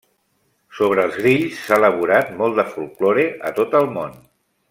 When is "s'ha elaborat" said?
1.65-2.33